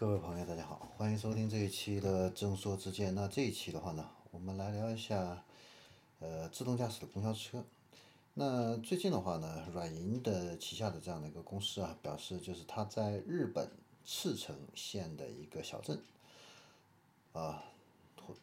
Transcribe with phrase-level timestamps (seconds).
[0.00, 3.14] 各位朋友，大家好，欢迎收听这一期的正说之见。
[3.14, 5.44] 那这一期的话呢，我们来聊一下，
[6.20, 7.62] 呃，自动驾驶的公交车。
[8.32, 13.70] 那最近的话呢，软银的旗下的这样的一个公司啊，表示就是它在日本
[14.02, 16.00] 赤城县的一个小镇，
[17.34, 17.62] 啊，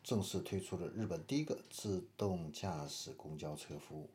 [0.03, 4.07] 正式推出了日本第一个自动驾驶公交车服务。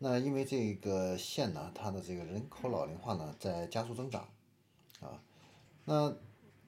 [0.00, 4.28] 那因为这个县呢，它的这个人口老龄化呢在加速增长，
[5.00, 5.18] 啊，
[5.86, 6.14] 那。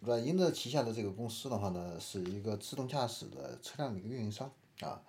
[0.04, 5.02] 软银的旗下的这个公司的话呢，是一个自动驾驶的车辆的一个运营商啊。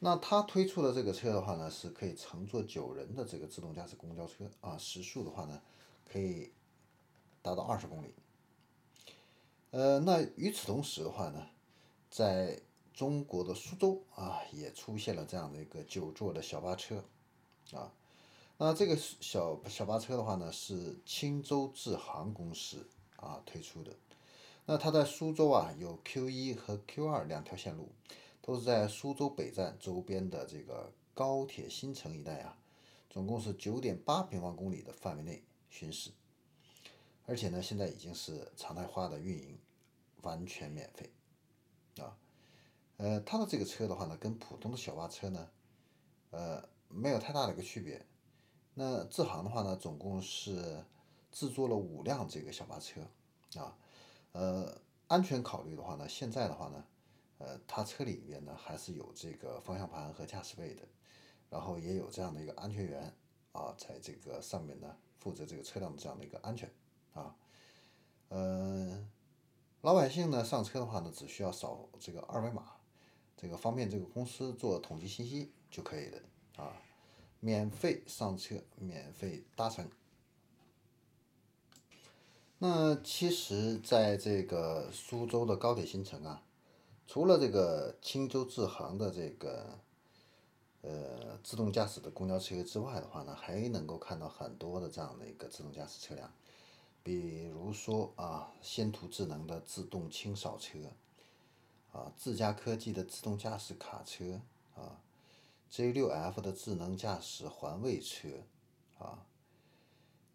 [0.00, 5.60] 那它推出的这个车的话呢，是可以乘坐九人的这个自动驾驶公交车啊，时速的话呢，
[6.10, 6.50] 可以
[7.42, 8.14] 达到二十公里。
[9.70, 11.46] 呃，那与此同时的话呢，
[12.10, 12.60] 在
[12.92, 17.04] 中国的苏州啊，也出现了这样的一个九座的小巴车
[17.72, 17.92] 啊。
[18.58, 23.92] 那这个小小巴车的话呢，是青州智行公司啊推出的。
[24.64, 27.90] 那它在苏州啊，有 Q 一和 Q 二两条线路，
[28.40, 32.56] 都是在苏州北站周边的这个高铁新城一带啊，
[33.10, 36.10] 总共是九点八平方公里的范围内巡视，
[37.26, 39.58] 而且呢，现在已经是常态化的运营，
[40.22, 41.10] 完全免费
[42.00, 42.16] 啊。
[42.98, 45.50] 呃，它的这个车的话呢，跟普通的小巴车呢，
[46.30, 48.06] 呃，没有太大的一个区别。
[48.74, 50.84] 那智行的话呢，总共是
[51.32, 53.00] 制作了五辆这个小巴车
[53.56, 53.76] 啊。
[54.32, 56.84] 呃，安全考虑的话呢，现在的话呢，
[57.38, 60.82] 呃，它车里面呢还是有这个方向盘和驾驶位的，
[61.50, 63.14] 然后也有这样的一个安全员
[63.52, 66.70] 啊，在这个上面呢负责这个车辆的这样的一个安全
[67.12, 67.36] 啊。
[68.30, 69.10] 嗯，
[69.82, 72.76] 老百姓呢上车的话呢，只需要扫这个二维码，
[73.36, 76.18] 这个方便这个公司做统计信息就可以了
[76.56, 76.80] 啊，
[77.40, 79.90] 免费上车，免费搭乘。
[82.64, 86.44] 那其实，在这个苏州的高铁新城啊，
[87.08, 89.80] 除了这个青州智行的这个
[90.82, 96.32] 呃自动驾驶的公交车之外的话呢，还能够看到很多的这样的一个自动驾驶车辆，
[97.02, 100.78] 比如说啊，先途智能的自动清扫车，
[101.90, 104.40] 啊，自家科技的自动驾驶卡车，
[104.76, 105.02] 啊
[105.72, 108.28] ，J6F 的智能驾驶环卫车，
[109.00, 109.26] 啊，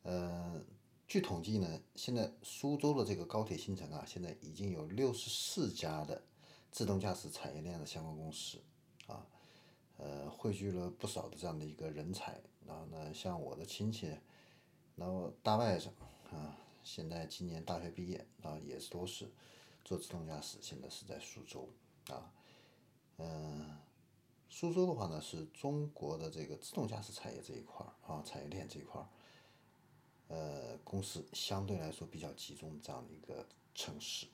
[0.03, 0.65] 嗯。
[1.07, 6.21] 据统计呢，现在苏州的这个高铁新城啊，现在已经有六十四家的
[6.69, 8.61] 自动驾驶产业链的相关公司，
[9.07, 9.25] 啊，
[9.95, 12.41] 呃，汇聚了不少的这样的一个人才。
[12.65, 14.13] 然后呢，像我的亲戚，
[14.97, 15.87] 然后大外甥
[16.29, 19.31] 啊，现在今年大学毕业啊，也是都是
[19.85, 21.69] 做自动驾驶，现在是在苏州
[22.09, 22.33] 啊，
[23.15, 23.77] 嗯，
[24.49, 29.07] 苏州的话呢，是中国的这个自动驾驶产业这一块儿啊，产业链这一块儿。
[30.27, 34.27] 呃，公司相对来说比较集中这样的一个城市。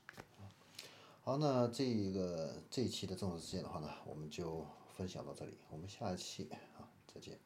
[1.22, 4.66] 好，那这一个这一期的正式事件的话呢，我们就
[4.98, 7.40] 分享到这里，我们下一期啊，再见。